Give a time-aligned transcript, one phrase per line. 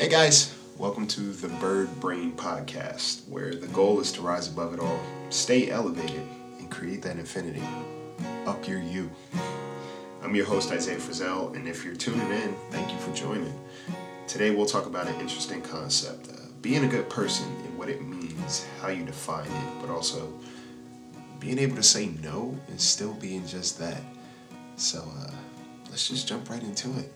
[0.00, 4.72] Hey guys, welcome to the Bird Brain Podcast, where the goal is to rise above
[4.72, 6.26] it all, stay elevated,
[6.58, 7.62] and create that infinity.
[8.46, 9.10] Up your you.
[10.22, 13.52] I'm your host, Isaiah Frizzell, and if you're tuning in, thank you for joining.
[14.26, 18.00] Today we'll talk about an interesting concept uh, being a good person and what it
[18.00, 20.32] means, how you define it, but also
[21.40, 24.00] being able to say no and still being just that.
[24.76, 25.30] So uh,
[25.90, 27.12] let's just jump right into it.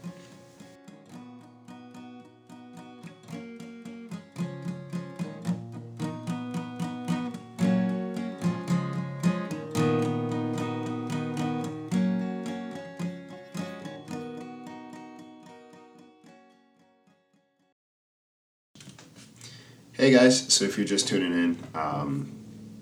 [20.05, 22.31] Hey guys, so if you're just tuning in, um,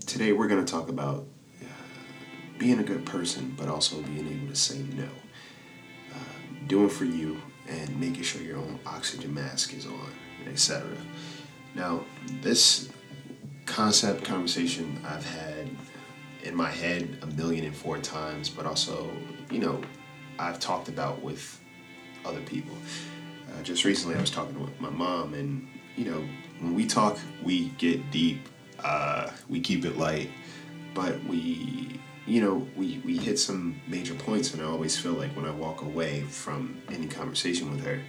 [0.09, 1.25] today we're going to talk about
[1.63, 1.67] uh,
[2.59, 5.07] being a good person, but also being able to say no.
[6.13, 6.19] Uh,
[6.67, 10.13] doing for you and making sure your own oxygen mask is on,
[10.49, 10.85] etc.
[11.77, 12.05] Now,
[12.41, 12.91] this
[13.67, 15.71] concept conversation I've had
[16.43, 19.09] in my head a million and four times, but also,
[19.49, 19.81] you know,
[20.41, 21.61] I've talked about with
[22.25, 22.77] other people.
[23.49, 26.25] Uh, just recently, I was talking with my mom, and you know,
[26.63, 28.49] when we talk, we get deep.
[28.83, 30.31] Uh, we keep it light,
[30.95, 35.35] but we, you know, we we hit some major points, and I always feel like
[35.37, 38.01] when I walk away from any conversation with her,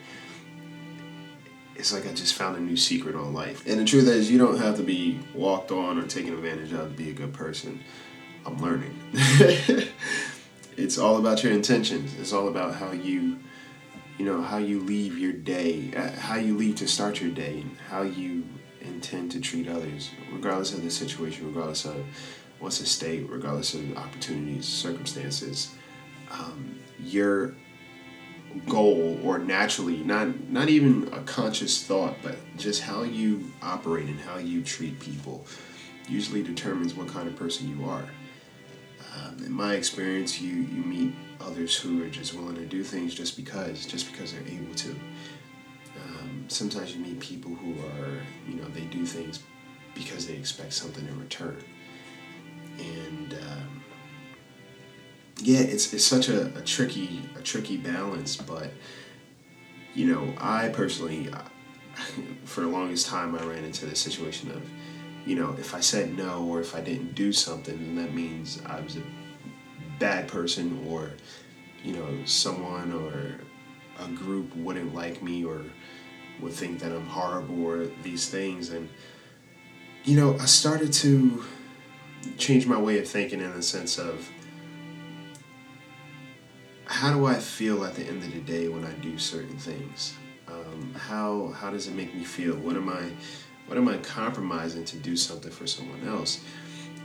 [1.76, 3.68] it's like I just found a new secret on life.
[3.68, 6.92] And the truth is, you don't have to be walked on or taken advantage of
[6.92, 7.84] to be a good person.
[8.46, 8.98] I'm learning.
[10.78, 12.14] it's all about your intentions.
[12.20, 13.40] It's all about how you
[14.18, 17.62] you know how you leave your day uh, how you leave to start your day
[17.62, 18.44] and how you
[18.82, 22.04] intend to treat others regardless of the situation regardless of
[22.60, 25.74] what's at stake regardless of opportunities circumstances
[26.32, 27.56] um, your
[28.68, 34.20] goal or naturally not not even a conscious thought but just how you operate and
[34.20, 35.46] how you treat people
[36.08, 38.06] usually determines what kind of person you are
[39.40, 41.14] in my experience you you meet
[41.46, 44.92] others who are just willing to do things just because, just because they're able to.
[46.04, 49.40] Um, sometimes you meet people who are, you know, they do things
[49.94, 51.64] because they expect something in return.
[52.80, 53.84] And um,
[55.40, 58.72] yeah, it's, it's such a, a tricky a tricky balance, but
[59.94, 61.30] you know, I personally,
[62.46, 64.64] for the longest time, I ran into the situation of,
[65.26, 68.60] you know, if I said no or if I didn't do something, then that means
[68.66, 69.02] I was a
[70.00, 71.12] bad person or
[71.84, 73.36] you know someone or
[74.04, 75.62] a group wouldn't like me or
[76.42, 78.70] would think that I'm horrible or these things.
[78.70, 78.90] And
[80.04, 81.44] you know I started to
[82.38, 84.30] change my way of thinking in the sense of
[86.86, 90.16] how do I feel at the end of the day when I do certain things?
[90.48, 92.56] Um, how how does it make me feel?
[92.56, 93.12] What am I
[93.68, 96.42] what am I compromising to do something for someone else?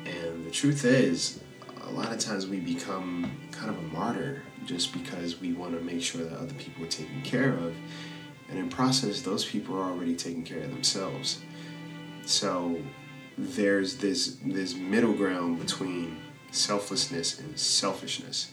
[0.04, 1.40] And the truth is
[1.88, 5.80] a lot of times we become kind of a martyr just because we want to
[5.80, 7.74] make sure that other people are taken care of.
[8.48, 11.40] And in process, those people are already taking care of themselves.
[12.24, 12.80] So
[13.36, 16.18] there's this this middle ground between
[16.50, 18.50] selflessness and selfishness.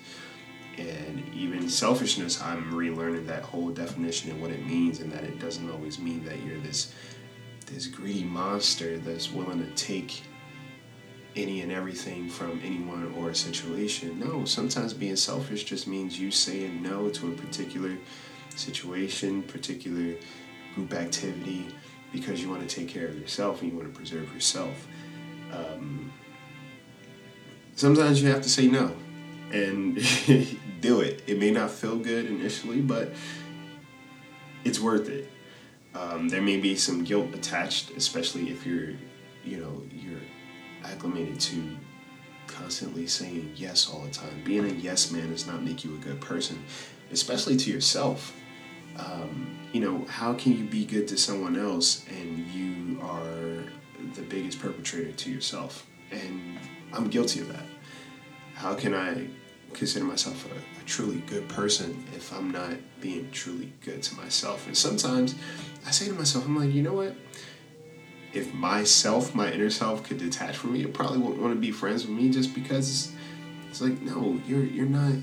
[0.77, 5.39] And even selfishness, I'm relearning that whole definition and what it means, and that it
[5.39, 6.93] doesn't always mean that you're this
[7.65, 10.21] this greedy monster that's willing to take
[11.35, 14.19] any and everything from anyone or a situation.
[14.19, 17.97] No, sometimes being selfish just means you saying no to a particular
[18.55, 20.15] situation, particular
[20.73, 21.67] group activity,
[22.11, 24.87] because you want to take care of yourself and you want to preserve yourself.
[25.51, 26.11] Um,
[27.75, 28.95] sometimes you have to say no
[29.51, 29.95] and
[30.81, 31.23] do it.
[31.27, 33.13] It may not feel good initially, but
[34.63, 35.29] it's worth it.
[35.93, 38.91] Um, there may be some guilt attached, especially if you're,
[39.45, 40.19] you know, you're
[40.91, 41.77] acclimated to
[42.47, 44.41] constantly saying yes all the time.
[44.43, 46.63] Being a yes man does not make you a good person,
[47.11, 48.33] especially to yourself.
[48.97, 53.63] Um, you know, how can you be good to someone else and you are
[54.15, 55.85] the biggest perpetrator to yourself?
[56.11, 56.57] And
[56.93, 57.65] I'm guilty of that.
[58.53, 59.27] How can I
[59.73, 64.65] consider myself a, a truly good person if I'm not being truly good to myself?
[64.67, 65.35] And sometimes
[65.85, 67.15] I say to myself, I'm like, you know what?
[68.35, 71.71] If myself, my inner self, could detach from me, it probably wouldn't want to be
[71.71, 73.11] friends with me just because
[73.69, 75.13] it's like, no, you're you're not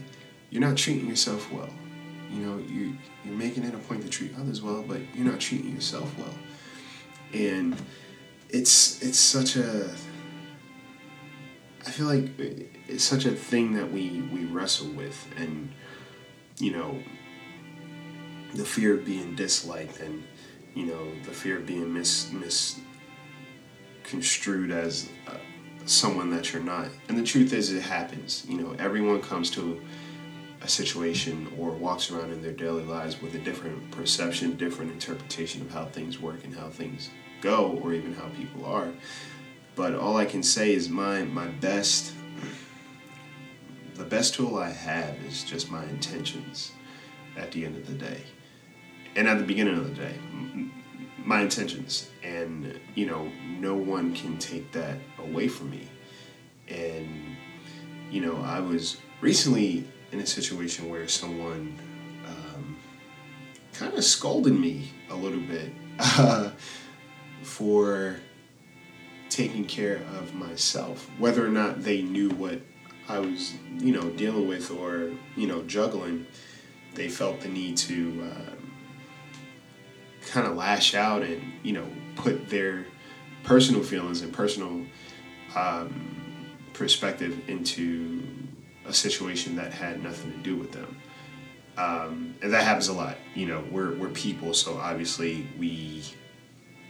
[0.51, 1.69] you're not treating yourself well.
[2.31, 5.41] You know, you you're making it a point to treat others well, but you're not
[5.41, 6.35] treating yourself well.
[7.33, 7.77] And
[8.49, 9.91] it's it's such a
[11.87, 12.31] I feel like
[12.89, 15.73] it's such a thing that we we wrestle with and
[16.59, 16.99] you know
[18.55, 20.23] the fear of being disliked and
[20.75, 22.33] you know, the fear of being mis
[24.03, 25.37] misconstrued as uh,
[25.87, 26.89] someone that you're not.
[27.09, 28.45] And the truth is, it happens.
[28.49, 29.81] You know, everyone comes to
[30.61, 35.63] a situation or walks around in their daily lives with a different perception, different interpretation
[35.63, 37.11] of how things work and how things
[37.41, 38.93] go, or even how people are.
[39.75, 42.13] But all I can say is my my best
[43.95, 46.73] the best tool I have is just my intentions
[47.37, 48.23] at the end of the day.
[49.17, 50.15] And at the beginning of the day,
[51.25, 52.11] my intentions.
[52.23, 55.89] And, you know, no one can take that away from me.
[56.69, 57.37] And,
[58.11, 61.79] you know, I was recently in a situation where someone
[62.27, 62.77] um,
[63.73, 66.51] kind of scolded me a little bit uh,
[67.43, 68.17] for
[69.29, 72.61] taking care of myself, whether or not they knew what
[73.09, 76.27] I was, you know, dealing with or, you know, juggling,
[76.95, 78.53] they felt the need to uh,
[80.29, 81.87] kind of lash out and, you know,
[82.17, 82.87] put their
[83.43, 84.85] personal feelings and personal
[85.57, 88.23] um, perspective into
[88.87, 90.97] a situation that had nothing to do with them.
[91.77, 93.17] Um, and that happens a lot.
[93.35, 96.05] You know, we're, we're people, so obviously we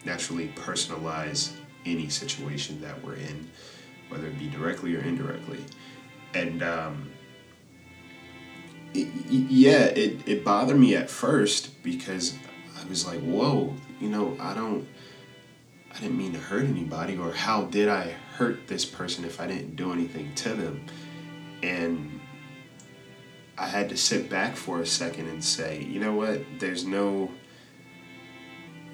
[0.05, 1.53] naturally personalize
[1.87, 3.49] any situation that we're in,
[4.09, 5.65] whether it be directly or indirectly.
[6.35, 7.11] And um,
[8.95, 12.35] it, yeah, it, it bothered me at first because
[12.83, 14.87] I was like, whoa, you know, I don't,
[15.95, 19.47] I didn't mean to hurt anybody, or how did I hurt this person if I
[19.47, 20.87] didn't do anything to them?
[21.63, 22.21] And
[23.59, 27.31] I had to sit back for a second and say, you know what, there's no,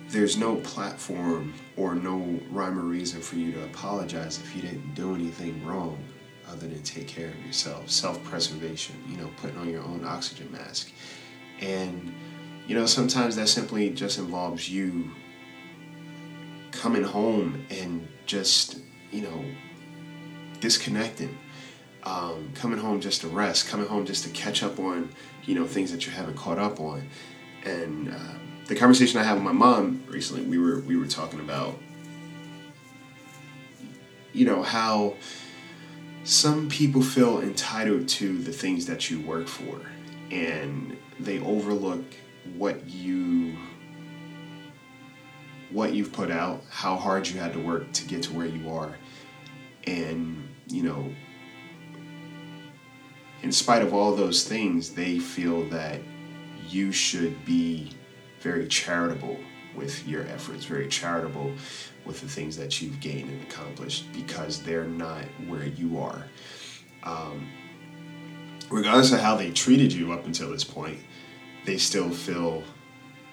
[0.09, 4.95] there's no platform or no rhyme or reason for you to apologize if you didn't
[4.95, 6.03] do anything wrong
[6.51, 7.89] other than take care of yourself.
[7.89, 10.91] Self preservation, you know, putting on your own oxygen mask.
[11.61, 12.13] And,
[12.69, 15.11] you know, sometimes that simply just involves you
[16.71, 18.79] coming home and just,
[19.11, 19.45] you know,
[20.61, 21.37] disconnecting.
[22.05, 25.11] Um, coming home just to rest, coming home just to catch up on,
[25.45, 27.09] you know, things that you haven't caught up on.
[27.65, 28.39] And, uh,
[28.69, 31.79] the conversation I had with my mom recently, we were we were talking about
[34.35, 35.15] you know how
[36.25, 39.81] some people feel entitled to the things that you work for
[40.31, 42.05] and they overlook
[42.57, 43.57] what you
[45.71, 48.71] what you've put out, how hard you had to work to get to where you
[48.71, 48.97] are.
[49.87, 51.13] And, you know,
[53.43, 56.01] in spite of all those things, they feel that
[56.67, 57.91] you should be
[58.41, 59.37] very charitable
[59.75, 61.53] with your efforts, very charitable
[62.05, 66.25] with the things that you've gained and accomplished because they're not where you are.
[67.05, 67.49] Um,
[68.71, 70.99] regardless of how they treated you up until this point,
[71.65, 72.63] they still feel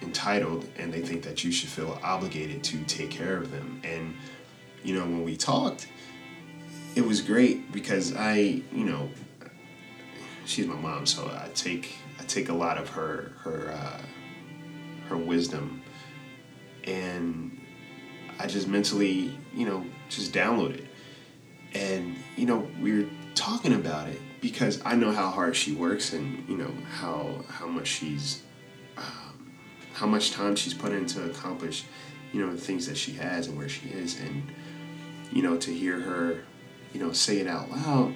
[0.01, 3.81] entitled and they think that you should feel obligated to take care of them.
[3.83, 4.15] And,
[4.83, 5.87] you know, when we talked,
[6.95, 8.35] it was great because I,
[8.71, 9.09] you know,
[10.45, 14.01] she's my mom, so I take I take a lot of her her uh,
[15.09, 15.81] her wisdom,
[16.85, 17.59] and
[18.39, 20.85] I just mentally, you know, just download it.
[21.73, 26.13] And you know, we were talking about it because I know how hard she works,
[26.13, 28.43] and you know how how much she's
[28.95, 29.57] um,
[29.95, 31.85] how much time she's put in to accomplish,
[32.31, 34.43] you know, the things that she has and where she is, and
[35.31, 36.43] you know, to hear her,
[36.93, 38.13] you know, say it out loud,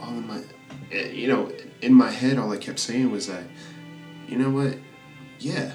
[0.00, 0.42] all in my,
[0.90, 3.44] eh, you know, in my head, all I kept saying was that,
[4.26, 4.76] you know what,
[5.38, 5.70] yeah,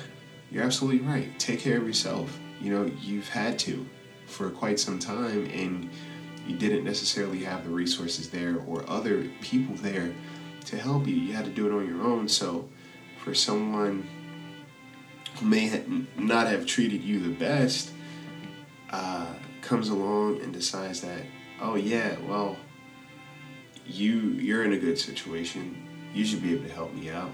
[0.52, 1.40] you're absolutely right.
[1.40, 2.38] Take care of yourself.
[2.60, 3.88] You know, you've had to
[4.26, 5.90] for quite some time and
[6.48, 10.14] you didn't necessarily have the resources there or other people there
[10.66, 11.16] to help you.
[11.16, 12.28] You had to do it on your own.
[12.28, 12.70] So,
[13.24, 14.08] for someone
[15.38, 15.84] who may
[16.18, 17.92] not have treated you the best,
[18.90, 21.22] uh, comes along and decides that,
[21.62, 22.58] oh yeah, well,
[23.86, 25.88] you you're in a good situation.
[26.14, 27.32] You should be able to help me out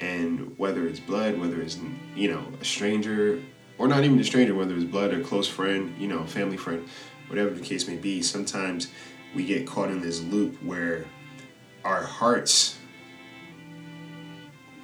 [0.00, 1.78] and whether it's blood, whether it's
[2.14, 3.42] you know a stranger
[3.78, 6.88] or not even a stranger, whether it's blood or close friend, you know, family friend,
[7.28, 8.88] whatever the case may be, sometimes
[9.34, 11.04] we get caught in this loop where
[11.84, 12.78] our hearts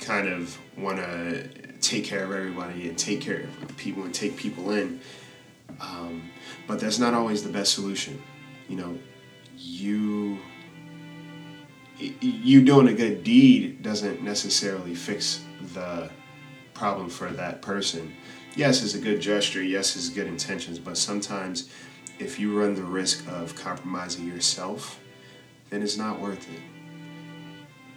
[0.00, 1.48] kind of want to
[1.80, 5.00] take care of everybody and take care of people and take people in.
[5.80, 6.30] Um,
[6.66, 8.20] but that's not always the best solution.
[8.68, 8.98] You know,
[9.56, 10.38] you
[12.20, 16.10] you doing a good deed doesn't necessarily fix the
[16.74, 18.12] problem for that person.
[18.56, 21.70] Yes, it's a good gesture, yes, it's good intentions, but sometimes
[22.22, 25.00] if you run the risk of compromising yourself,
[25.70, 26.60] then it's not worth it.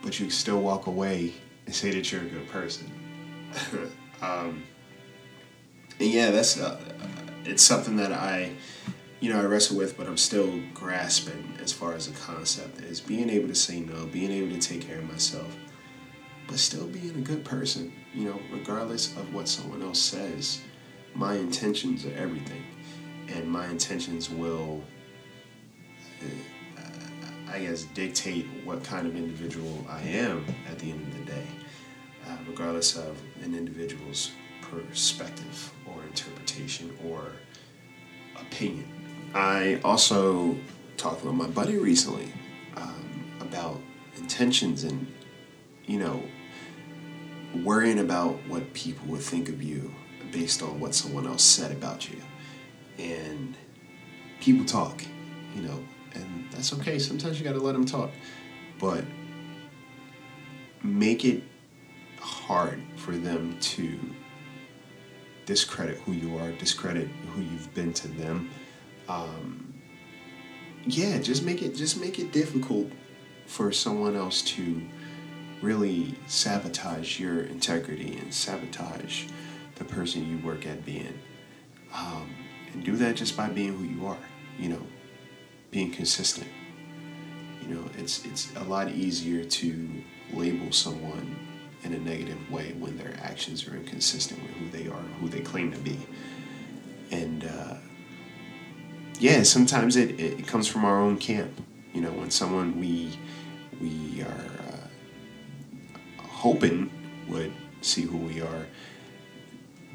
[0.01, 1.33] But you can still walk away
[1.65, 2.91] and say that you're a good person.
[4.21, 4.63] um,
[5.99, 6.79] and yeah, that's uh,
[7.45, 8.51] it's something that I,
[9.19, 12.99] you know, I wrestle with, but I'm still grasping as far as the concept is
[12.99, 15.55] being able to say no, being able to take care of myself,
[16.47, 17.93] but still being a good person.
[18.13, 20.61] You know, regardless of what someone else says,
[21.13, 22.63] my intentions are everything,
[23.29, 24.83] and my intentions will.
[26.21, 26.25] Uh,
[27.47, 31.47] I guess dictate what kind of individual I am at the end of the day,
[32.27, 37.31] uh, regardless of an individual's perspective or interpretation or
[38.39, 38.87] opinion.
[39.33, 40.57] I also
[40.97, 42.31] talked with my buddy recently
[42.75, 43.79] um, about
[44.17, 45.07] intentions and,
[45.85, 46.23] you know,
[47.63, 49.93] worrying about what people would think of you
[50.31, 52.21] based on what someone else said about you.
[52.97, 53.55] And
[54.39, 55.03] people talk,
[55.55, 55.83] you know,
[56.13, 56.99] and that's okay.
[56.99, 58.11] Sometimes you got to let them talk.
[58.79, 59.03] But
[60.83, 61.43] make it
[62.19, 63.99] hard for them to
[65.45, 68.49] discredit who you are, discredit who you've been to them.
[69.07, 69.73] Um,
[70.85, 72.91] yeah, just make it just make it difficult
[73.45, 74.81] for someone else to
[75.61, 79.25] really sabotage your integrity and sabotage
[79.75, 81.19] the person you work at being.
[81.93, 82.29] Um,
[82.75, 84.17] and do that just by being who you are,
[84.59, 84.81] you know,
[85.71, 86.47] being consistent.
[87.61, 89.89] You know, it's it's a lot easier to
[90.33, 91.35] label someone
[91.83, 95.39] in a negative way when their actions are inconsistent with who they are, who they
[95.39, 95.97] claim to be.
[97.11, 97.75] And uh,
[99.19, 101.51] yeah, sometimes it, it comes from our own camp.
[101.93, 103.17] You know, when someone we
[103.79, 106.91] we are uh, hoping
[107.29, 108.67] would see who we are,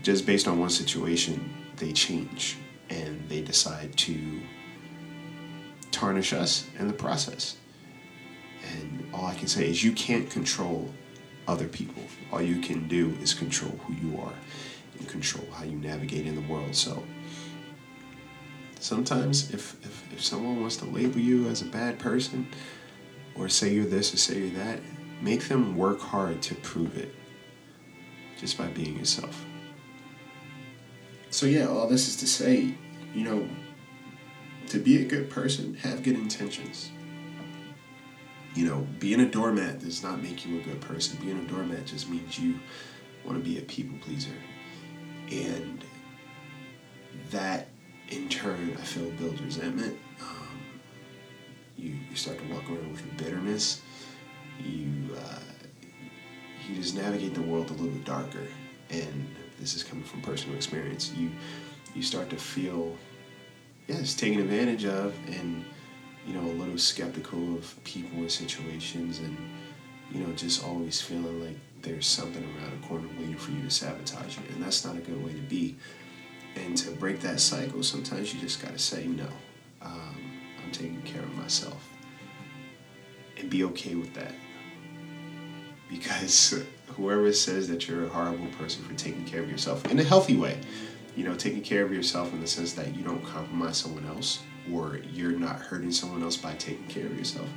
[0.03, 2.57] just based on one situation, they change
[2.91, 4.41] and they decide to
[5.91, 7.57] tarnish us in the process.
[8.73, 10.93] And all I can say is you can't control
[11.49, 12.03] other people.
[12.33, 14.33] All you can do is control who you are
[14.99, 16.75] and control how you navigate in the world.
[16.75, 17.03] So
[18.79, 22.47] sometimes if, if, if someone wants to label you as a bad person
[23.35, 24.81] or say you're this or say you're that,
[25.21, 27.15] make them work hard to prove it
[28.39, 29.45] just by being yourself.
[31.31, 32.75] So yeah, all this is to say,
[33.15, 33.49] you know,
[34.69, 36.91] to be a good person, have good intentions
[38.55, 41.19] you know, being a doormat does not make you a good person.
[41.25, 42.59] Being a doormat just means you
[43.25, 44.35] want to be a people pleaser.
[45.31, 45.85] And
[47.31, 47.69] that,
[48.09, 49.97] in turn, I feel builds resentment.
[50.21, 50.61] Um,
[51.77, 53.83] you, you start to walk around with bitterness.
[54.65, 55.39] You, uh,
[56.69, 58.47] you just navigate the world a little bit darker.
[58.91, 59.29] And
[59.61, 61.13] this is coming from personal experience.
[61.17, 61.31] You,
[61.95, 62.97] you start to feel,
[63.87, 65.65] yes, taken advantage of and
[66.27, 69.37] you know, a little skeptical of people and situations and,
[70.13, 73.71] you know, just always feeling like there's something around the corner waiting for you to
[73.71, 74.43] sabotage you.
[74.55, 75.77] And that's not a good way to be.
[76.57, 79.29] And to break that cycle, sometimes you just got to say, no,
[79.83, 80.17] um,
[80.63, 81.89] I'm taking care of myself.
[83.39, 84.35] And be okay with that.
[85.89, 86.63] Because
[86.97, 90.37] whoever says that you're a horrible person for taking care of yourself in a healthy
[90.37, 90.61] way,
[91.17, 94.41] you know, taking care of yourself in the sense that you don't compromise someone else
[94.73, 97.49] or you're not hurting someone else by taking care of yourself.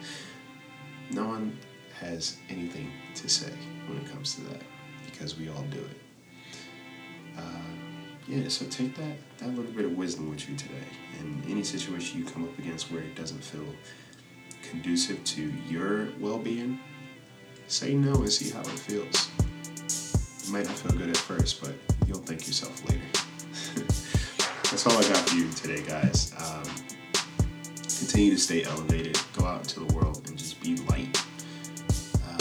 [1.12, 1.58] No one
[2.00, 3.52] has anything to say
[3.88, 4.62] when it comes to that
[5.06, 5.98] because we all do it.
[7.38, 7.42] Uh,
[8.28, 10.88] yeah, so take that, that little bit of wisdom with you today.
[11.20, 13.66] And any situation you come up against where it doesn't feel
[14.70, 16.80] conducive to your well being,
[17.68, 19.30] say no and see how it feels.
[20.44, 21.74] It might not feel good at first, but
[22.08, 23.02] you'll thank yourself later.
[24.70, 26.34] That's all I got for you today, guys.
[26.38, 26.64] Um,
[27.98, 29.20] continue to stay elevated.
[29.38, 31.18] Go out into the world and just be light.
[32.26, 32.38] Uh,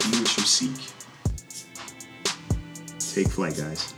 [0.00, 0.80] be what you seek.
[3.14, 3.94] Take flight, guys.